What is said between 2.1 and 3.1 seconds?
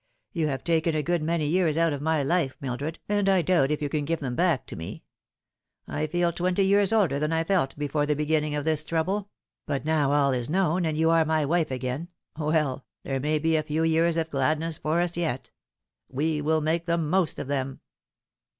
life, Mildred,